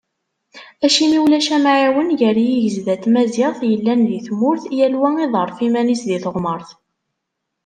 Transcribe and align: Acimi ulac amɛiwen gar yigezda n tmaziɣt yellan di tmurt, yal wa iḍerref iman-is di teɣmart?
Acimi 0.85 1.17
ulac 1.25 1.47
amɛiwen 1.55 2.09
gar 2.19 2.37
yigezda 2.45 2.95
n 2.97 3.01
tmaziɣt 3.03 3.61
yellan 3.71 4.01
di 4.09 4.19
tmurt, 4.27 4.63
yal 4.77 4.93
wa 4.99 5.09
iḍerref 5.25 5.59
iman-is 5.67 6.03
di 6.09 6.17
teɣmart? 6.23 6.69